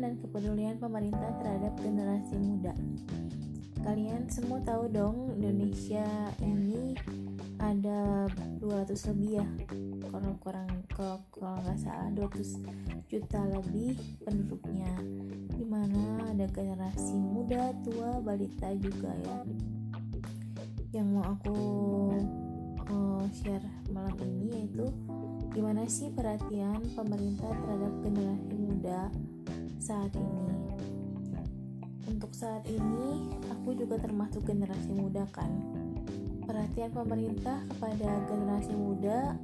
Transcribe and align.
kepedulian 0.00 0.76
pemerintah 0.76 1.32
terhadap 1.40 1.72
generasi 1.80 2.36
muda. 2.36 2.76
Kalian 3.86 4.26
semua 4.26 4.58
tahu 4.66 4.90
dong 4.90 5.38
Indonesia 5.38 6.04
ini 6.42 6.98
ada 7.62 8.26
200 8.58 8.92
lebih 9.14 9.30
ya? 9.40 9.46
Kalau 10.10 10.32
kurang 10.42 10.68
kalau 10.90 11.22
kalau 11.32 11.62
nggak 11.62 11.78
salah 11.80 12.10
200 12.12 13.06
juta 13.06 13.40
lebih 13.46 13.94
penduduknya. 14.26 14.92
Di 15.54 15.64
mana 15.64 16.28
ada 16.28 16.44
generasi 16.50 17.14
muda 17.16 17.72
tua 17.86 18.18
balita 18.20 18.74
juga 18.76 19.14
ya. 19.22 19.38
Yang 20.90 21.06
mau 21.14 21.24
aku 21.30 21.58
uh, 22.90 23.24
share 23.32 23.64
malam 23.94 24.18
ini 24.18 24.66
yaitu 24.66 24.90
gimana 25.54 25.88
sih 25.88 26.12
perhatian 26.12 26.84
pemerintah 26.92 27.48
terhadap 27.48 27.92
generasi 28.04 28.54
muda 28.60 29.08
saat 29.86 30.10
ini. 30.18 30.50
Untuk 32.10 32.34
saat 32.34 32.66
ini 32.66 33.30
aku 33.54 33.78
juga 33.78 34.02
termasuk 34.02 34.42
generasi 34.42 34.90
muda 34.90 35.22
kan? 35.30 35.46
Perhatian 36.42 36.90
pemerintah 36.90 37.62
kepada 37.70 38.26
generasi 38.26 38.74
muda 38.74 39.38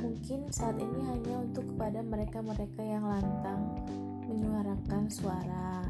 mungkin 0.00 0.48
saat 0.48 0.80
ini 0.80 1.00
hanya 1.12 1.44
untuk 1.44 1.68
kepada 1.76 2.00
mereka-mereka 2.00 2.80
yang 2.80 3.04
lantang 3.04 3.84
menyuarakan 4.24 5.12
suara 5.12 5.84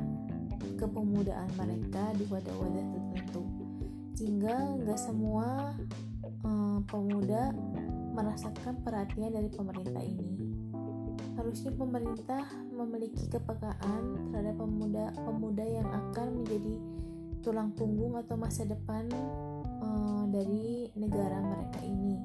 kepemudaan 0.83 1.47
mereka 1.55 2.11
di 2.19 2.27
wadah-wadah 2.27 2.87
tertentu. 2.91 3.43
Sehingga 4.19 4.83
nggak 4.83 4.99
semua 4.99 5.79
uh, 6.43 6.83
pemuda 6.91 7.55
merasakan 8.19 8.83
perhatian 8.83 9.31
dari 9.31 9.47
pemerintah 9.47 10.03
ini. 10.03 10.27
Harusnya 11.39 11.71
pemerintah 11.71 12.66
memiliki 12.77 13.25
kepekaan 13.33 14.31
terhadap 14.31 14.61
pemuda-pemuda 14.61 15.65
yang 15.65 15.89
akan 15.89 16.45
menjadi 16.45 16.75
tulang 17.41 17.73
punggung 17.73 18.21
atau 18.21 18.37
masa 18.37 18.69
depan 18.69 19.09
uh, 19.81 20.25
dari 20.29 20.93
negara 20.93 21.41
mereka 21.41 21.81
ini. 21.81 22.21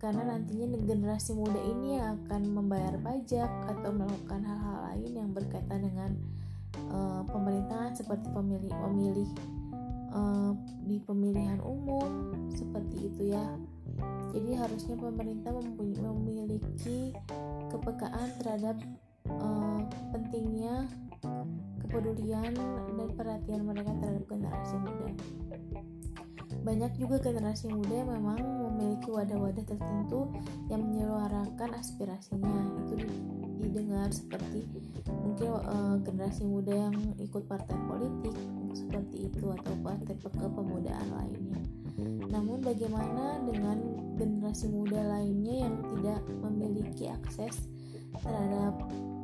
Karena 0.00 0.36
nantinya 0.36 0.76
generasi 0.84 1.32
muda 1.36 1.60
ini 1.60 1.96
yang 1.96 2.20
akan 2.24 2.42
membayar 2.52 2.96
pajak 3.00 3.50
atau 3.68 3.90
melakukan 3.92 4.44
hal-hal 4.44 4.78
lain 4.92 5.12
yang 5.16 5.30
berkaitan 5.32 5.80
dengan 5.80 6.10
uh, 6.92 7.22
pemerintahan 7.28 7.92
seperti 7.96 8.28
pemilih 8.32 8.72
memilih 8.90 9.28
uh, 10.12 10.52
di 10.84 11.00
pemilihan 11.00 11.60
umum 11.64 12.34
seperti 12.52 13.08
itu 13.08 13.32
ya 13.32 13.46
jadi 14.34 14.66
harusnya 14.66 14.98
pemerintah 14.98 15.54
memiliki 15.54 17.14
kepekaan 17.70 18.28
terhadap 18.42 18.76
uh, 19.30 19.63
pentingnya 20.14 20.86
kepedulian 21.82 22.54
dan 22.94 23.08
perhatian 23.18 23.66
mereka 23.66 23.90
terhadap 23.98 24.24
generasi 24.30 24.76
muda. 24.78 25.10
Banyak 26.64 26.92
juga 26.96 27.18
generasi 27.18 27.66
muda 27.68 27.92
yang 27.92 28.10
memang 28.14 28.40
memiliki 28.40 29.10
wadah-wadah 29.10 29.64
tertentu 29.66 30.30
yang 30.70 30.86
menyuarakan 30.86 31.70
aspirasinya. 31.76 32.78
Itu 32.86 32.94
didengar 33.58 34.14
seperti 34.14 34.70
mungkin 35.10 35.50
uh, 35.50 35.98
generasi 36.00 36.46
muda 36.46 36.72
yang 36.88 36.96
ikut 37.18 37.44
partai 37.50 37.74
politik 37.90 38.32
seperti 38.72 39.28
itu 39.28 39.44
atau 39.50 39.74
partai 39.82 40.14
kepemudaan 40.14 41.08
lainnya. 41.10 41.60
Namun 42.30 42.62
bagaimana 42.62 43.44
dengan 43.44 43.78
generasi 44.16 44.70
muda 44.70 45.04
lainnya 45.04 45.68
yang 45.68 45.74
tidak 45.94 46.20
memiliki 46.42 47.10
akses 47.10 47.66
terhadap 48.22 48.74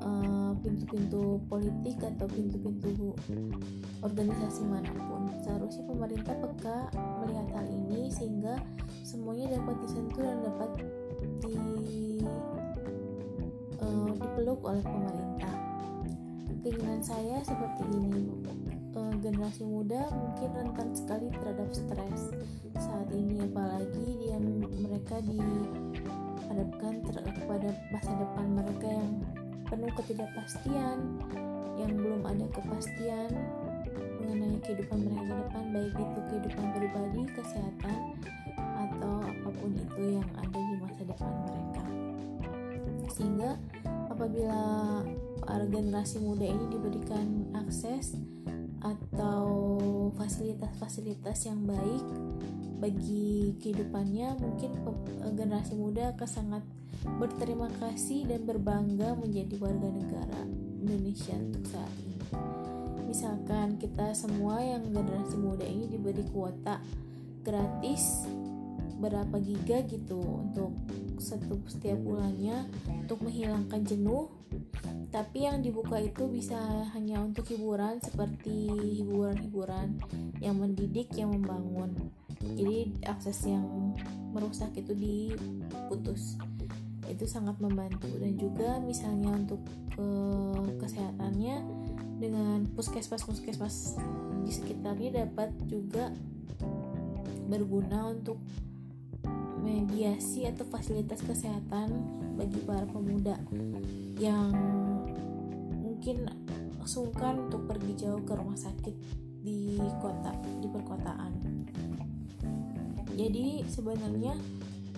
eh, 0.02 0.52
pintu-pintu 0.60 1.38
uh, 1.38 1.42
politik 1.46 1.96
atau 2.02 2.26
pintu-pintu 2.26 3.14
organisasi 4.02 4.66
mana 4.66 4.90
pun. 5.06 5.30
Seharusnya 5.46 5.84
pemerintah 5.86 6.34
peka 6.40 6.78
melihat 7.22 7.48
hal 7.54 7.66
ini 7.68 8.10
sehingga 8.10 8.58
semuanya 9.06 9.60
dapat 9.60 9.76
disentuh 9.86 10.22
dan 10.22 10.38
dapat 10.42 10.70
di 11.40 11.58
uh, 13.80 14.10
dipeluk 14.16 14.60
oleh 14.64 14.82
pemerintah. 14.84 15.54
Keinginan 16.60 17.00
saya 17.00 17.40
seperti 17.40 17.88
ini, 17.88 18.28
uh, 18.92 19.14
generasi 19.20 19.64
muda 19.64 20.12
mungkin 20.12 20.50
rentan 20.52 20.92
sekali 20.92 21.32
terhadap 21.32 21.68
stres 21.72 22.36
saat 22.76 23.08
ini 23.12 23.44
apalagi 23.44 24.06
dia 24.20 24.36
mereka 24.40 25.20
dihadapkan 26.50 26.98
ter 27.06 27.22
kepada 27.30 27.70
masa 27.94 28.10
depan 28.18 28.46
mereka 28.58 28.88
yang 28.90 29.22
penuh 29.70 29.92
ketidakpastian 29.94 30.98
yang 31.78 31.92
belum 31.94 32.26
ada 32.26 32.46
kepastian 32.50 33.30
mengenai 34.18 34.58
kehidupan 34.66 34.98
mereka 34.98 35.22
ke 35.30 35.34
depan 35.46 35.64
baik 35.70 35.94
itu 35.94 36.20
kehidupan 36.26 36.66
pribadi 36.74 37.22
kesehatan 37.38 38.00
atau 38.58 39.14
apa 39.22 39.48
pun 39.62 39.70
itu 39.78 40.02
yang 40.18 40.28
ada 40.34 40.58
di 40.58 40.74
masa 40.82 41.02
depan 41.06 41.32
mereka. 41.46 41.84
Sehingga 43.14 43.50
apabila 44.10 44.62
generasi 45.70 46.18
muda 46.18 46.50
ini 46.50 46.66
diberikan 46.66 47.46
akses 47.54 48.18
atau 48.80 49.48
fasilitas-fasilitas 50.16 51.48
yang 51.48 51.64
baik 51.68 52.04
bagi 52.80 53.54
kehidupannya 53.60 54.40
mungkin 54.40 54.72
generasi 55.36 55.76
muda 55.76 56.16
akan 56.16 56.28
sangat 56.28 56.64
berterima 57.20 57.68
kasih 57.80 58.28
dan 58.28 58.48
berbangga 58.48 59.16
menjadi 59.16 59.56
warga 59.60 59.88
negara 59.88 60.40
Indonesia 60.80 61.36
untuk 61.36 61.64
saat 61.68 61.92
ini. 62.00 62.16
Misalkan 63.04 63.76
kita 63.76 64.16
semua 64.16 64.64
yang 64.64 64.88
generasi 64.88 65.36
muda 65.36 65.64
ini 65.64 65.88
diberi 65.88 66.24
kuota 66.32 66.80
gratis 67.44 68.24
berapa 69.00 69.40
giga 69.40 69.80
gitu 69.88 70.20
untuk 70.20 70.76
satu 71.20 71.60
setiap 71.68 72.00
bulannya 72.00 72.66
untuk 72.88 73.20
menghilangkan 73.22 73.84
jenuh. 73.84 74.32
Tapi 75.10 75.46
yang 75.46 75.60
dibuka 75.60 75.98
itu 75.98 76.30
bisa 76.30 76.56
hanya 76.94 77.20
untuk 77.20 77.46
hiburan 77.50 77.98
seperti 77.98 78.70
hiburan-hiburan 79.02 79.98
yang 80.38 80.56
mendidik 80.56 81.10
yang 81.18 81.34
membangun. 81.34 81.92
Jadi 82.40 83.04
akses 83.04 83.44
yang 83.44 83.94
merusak 84.32 84.72
itu 84.78 84.96
diputus. 84.96 86.38
Itu 87.10 87.26
sangat 87.26 87.58
membantu. 87.58 88.06
Dan 88.16 88.38
juga 88.38 88.78
misalnya 88.80 89.34
untuk 89.34 89.60
ke 89.92 90.08
kesehatannya 90.78 91.56
dengan 92.20 92.68
puskesmas-puskesmas 92.76 93.98
di 94.46 94.52
sekitarnya 94.52 95.26
dapat 95.26 95.50
juga 95.66 96.14
berguna 97.50 98.14
untuk 98.14 98.38
mediasi 99.60 100.48
atau 100.48 100.64
fasilitas 100.66 101.20
kesehatan 101.22 101.92
bagi 102.34 102.60
para 102.64 102.88
pemuda 102.88 103.36
yang 104.16 104.56
mungkin 105.80 106.26
sungkan 106.88 107.48
untuk 107.48 107.68
pergi 107.68 107.92
jauh 108.06 108.24
ke 108.24 108.32
rumah 108.32 108.56
sakit 108.56 108.96
di 109.40 109.76
kota 110.00 110.32
di 110.60 110.68
perkotaan. 110.68 111.32
Jadi 113.14 113.62
sebenarnya 113.68 114.32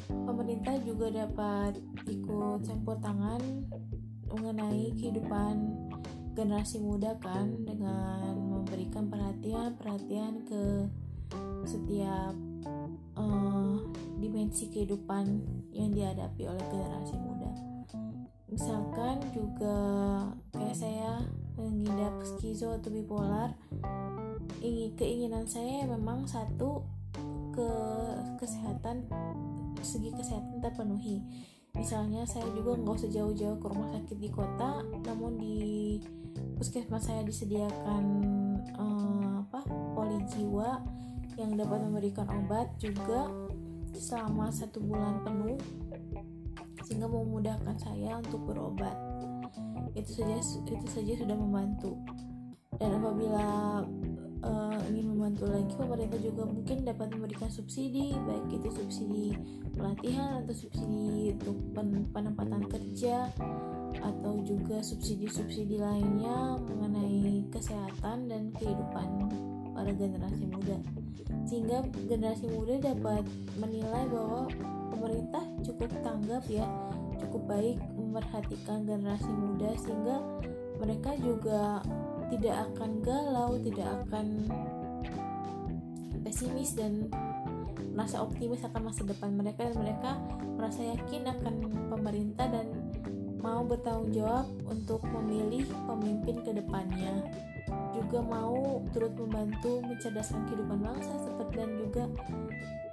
pemerintah 0.07 0.79
juga 0.87 1.11
dapat 1.11 1.79
ikut 2.07 2.63
campur 2.63 2.97
tangan 3.03 3.43
mengenai 4.31 4.95
kehidupan 4.97 5.75
generasi 6.33 6.81
muda 6.81 7.13
kan 7.21 7.53
dengan 7.67 8.33
memberikan 8.41 9.11
perhatian 9.13 9.77
perhatian 9.77 10.47
ke 10.49 10.89
setiap 11.67 12.35
uh, 13.17 13.77
dimensi 14.19 14.71
kehidupan 14.71 15.25
yang 15.75 15.91
dihadapi 15.95 16.47
oleh 16.47 16.65
generasi 16.71 17.15
muda. 17.19 17.51
Misalkan 18.53 19.17
juga 19.33 19.79
kayak 20.53 20.77
saya 20.77 21.25
mengidap 21.57 22.21
skizo 22.21 22.77
atau 22.77 22.93
bipolar 22.93 23.57
keinginan 24.95 25.49
saya 25.49 25.89
memang 25.89 26.29
satu 26.29 26.85
ke 27.53 27.71
kesehatan 28.39 29.09
segi 29.83 30.15
kesehatan 30.15 30.63
terpenuhi. 30.63 31.21
Misalnya 31.73 32.29
saya 32.29 32.45
juga 32.53 32.77
nggak 32.77 32.95
usah 33.01 33.11
jauh-jauh 33.11 33.57
ke 33.57 33.67
rumah 33.67 33.89
sakit 33.97 34.19
di 34.21 34.29
kota 34.29 34.85
namun 35.09 35.41
di 35.41 35.99
puskesmas 36.61 37.09
saya 37.09 37.25
disediakan 37.25 38.05
uh, 38.77 39.43
apa 39.49 39.65
poli 39.97 40.21
jiwa 40.29 40.79
yang 41.41 41.57
dapat 41.57 41.79
memberikan 41.85 42.29
obat 42.29 42.69
juga 42.77 43.29
selama 43.97 44.49
satu 44.49 44.81
bulan 44.81 45.21
penuh 45.25 45.59
sehingga 46.83 47.07
memudahkan 47.09 47.77
saya 47.79 48.19
untuk 48.21 48.43
berobat. 48.49 48.97
Itu 49.93 50.23
saja 50.23 50.37
itu 50.41 50.87
saja 50.89 51.13
sudah 51.17 51.37
membantu. 51.37 51.97
Dan 52.81 52.99
apabila 52.99 53.47
uh, 54.43 54.79
ingin 54.91 55.15
membantu 55.15 55.47
lagi 55.49 55.73
pemerintah 55.79 56.19
juga 56.19 56.43
mungkin 56.49 56.83
dapat 56.83 57.15
memberikan 57.15 57.49
subsidi 57.49 58.17
baik 58.27 58.59
itu 58.59 58.69
subsidi 58.75 59.27
pelatihan 59.77 60.43
atau 60.43 60.55
subsidi 60.57 61.37
untuk 61.39 61.57
pen 61.73 62.11
penempatan 62.11 62.67
kerja 62.67 63.31
atau 64.03 64.33
juga 64.43 64.83
subsidi-subsidi 64.83 65.79
lainnya 65.79 66.59
mengenai 66.65 67.47
kesehatan 67.55 68.27
dan 68.27 68.51
kehidupan 68.57 69.09
para 69.73 69.91
generasi 69.93 70.45
muda. 70.49 70.79
Sehingga 71.49 71.85
generasi 72.07 72.47
muda 72.49 72.79
dapat 72.81 73.25
menilai 73.59 74.05
bahwa 74.09 74.49
pemerintah 74.93 75.45
cukup 75.65 75.91
tanggap 76.05 76.45
ya 76.47 76.69
cukup 77.23 77.43
baik 77.49 77.79
memperhatikan 77.95 78.85
generasi 78.85 79.31
muda 79.31 79.71
sehingga 79.79 80.17
mereka 80.83 81.11
juga 81.19 81.81
tidak 82.29 82.57
akan 82.71 82.91
galau 83.05 83.57
tidak 83.63 83.89
akan 84.05 84.27
pesimis 86.23 86.75
dan 86.75 87.07
merasa 87.93 88.25
optimis 88.25 88.65
akan 88.65 88.89
masa 88.89 89.05
depan 89.05 89.37
mereka 89.37 89.69
dan 89.69 89.77
mereka 89.79 90.11
merasa 90.57 90.81
yakin 90.97 91.29
akan 91.29 91.55
pemerintah 91.93 92.47
dan 92.49 92.67
mau 93.43 93.67
bertanggung 93.67 94.15
jawab 94.15 94.47
untuk 94.65 95.03
memilih 95.11 95.67
pemimpin 95.85 96.41
ke 96.41 96.51
depannya 96.57 97.27
juga 97.93 98.19
mau 98.25 98.81
turut 98.93 99.13
membantu 99.17 99.81
mencerdaskan 99.85 100.45
kehidupan 100.49 100.79
bangsa 100.81 101.13
seperti 101.23 101.55
dan 101.57 101.71
juga 101.81 102.05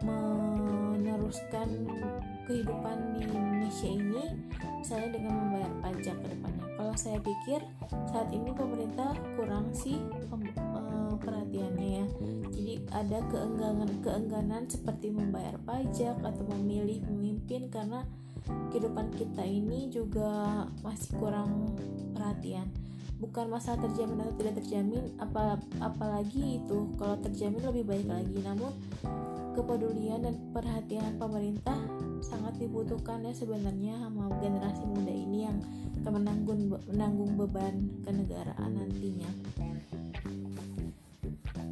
meneruskan 0.04 1.68
kehidupan 2.48 2.98
di 3.20 3.22
Indonesia 3.28 3.90
ini 3.90 4.26
misalnya 4.80 5.10
dengan 5.20 5.34
membayar 5.44 5.74
pajak 5.84 6.16
ke 6.24 6.28
depannya. 6.32 6.66
Kalau 6.80 6.96
saya 6.96 7.20
pikir 7.20 7.60
saat 8.10 8.32
ini 8.32 8.50
pemerintah 8.56 9.12
kurang 9.36 9.76
sih 9.76 10.00
eh, 10.00 11.14
perhatiannya 11.20 11.90
ya. 12.00 12.06
Jadi 12.56 12.74
ada 12.96 13.20
keengganan 13.28 13.92
keengganan 14.00 14.64
seperti 14.72 15.12
membayar 15.12 15.60
pajak 15.68 16.16
atau 16.24 16.44
memilih 16.56 17.04
pemimpin 17.04 17.68
karena 17.68 18.08
kehidupan 18.72 19.12
kita 19.14 19.44
ini 19.44 19.92
juga 19.92 20.66
masih 20.82 21.12
kurang 21.20 21.76
perhatian 22.16 22.72
bukan 23.20 23.52
masalah 23.52 23.84
terjamin 23.84 24.24
atau 24.24 24.36
tidak 24.40 24.64
terjamin 24.64 25.04
apa 25.20 25.60
apalagi 25.84 26.64
itu 26.64 26.88
kalau 26.96 27.20
terjamin 27.20 27.62
lebih 27.62 27.84
baik 27.86 28.08
lagi. 28.08 28.38
Namun 28.40 28.72
kepedulian 29.54 30.24
dan 30.24 30.36
perhatian 30.56 31.20
pemerintah 31.20 31.76
sangat 32.24 32.56
dibutuhkan 32.60 33.24
ya 33.24 33.36
sebenarnya 33.36 34.00
sama 34.00 34.32
generasi 34.40 34.84
muda 34.88 35.12
ini 35.12 35.40
yang 35.48 35.60
akan 36.02 36.12
menanggung 36.24 36.62
menanggung 36.88 37.32
beban 37.36 37.76
kenegaraan 38.08 38.72
nantinya. 38.80 39.30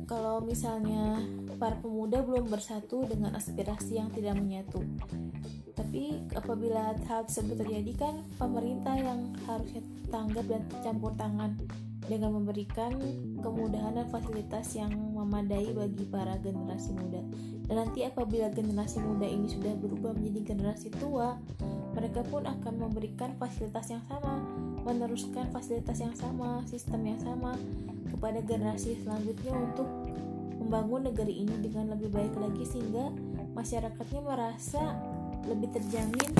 Kalau 0.07 0.39
misalnya 0.39 1.19
para 1.59 1.75
pemuda 1.79 2.23
belum 2.23 2.47
bersatu 2.47 3.03
dengan 3.07 3.35
aspirasi 3.35 3.99
yang 3.99 4.07
tidak 4.11 4.39
menyatu 4.39 4.79
tapi 5.77 6.19
apabila 6.33 6.94
hal 7.05 7.25
tersebut 7.29 7.57
terjadi 7.63 7.94
kan 7.95 8.13
pemerintah 8.41 8.97
yang 8.97 9.31
harusnya 9.45 9.81
tanggap 10.09 10.45
dan 10.48 10.62
campur 10.83 11.12
tangan 11.15 11.56
dengan 12.07 12.39
memberikan 12.39 12.95
kemudahan 13.44 14.00
dan 14.00 14.07
fasilitas 14.07 14.71
yang 14.80 14.89
memadai 15.12 15.75
bagi 15.75 16.07
para 16.07 16.39
generasi 16.39 16.95
muda. 16.95 17.19
Dan 17.68 17.75
nanti 17.83 18.07
apabila 18.07 18.48
generasi 18.48 19.04
muda 19.04 19.27
ini 19.27 19.51
sudah 19.51 19.75
berubah 19.75 20.15
menjadi 20.15 20.56
generasi 20.56 20.88
tua, 20.95 21.36
mereka 21.92 22.24
pun 22.24 22.48
akan 22.48 22.74
memberikan 22.80 23.36
fasilitas 23.36 23.92
yang 23.92 24.04
sama, 24.07 24.39
meneruskan 24.88 25.51
fasilitas 25.51 26.00
yang 26.00 26.15
sama, 26.15 26.63
sistem 26.63 27.04
yang 27.04 27.19
sama 27.19 27.59
kepada 28.07 28.39
generasi 28.39 28.95
selanjutnya 29.04 29.51
untuk 29.51 29.88
membangun 30.63 31.12
negeri 31.12 31.44
ini 31.44 31.56
dengan 31.59 31.92
lebih 31.95 32.09
baik 32.12 32.33
lagi 32.39 32.63
sehingga 32.63 33.12
masyarakatnya 33.51 34.21
merasa 34.24 34.95
lebih 35.48 35.69
terjamin 35.75 36.31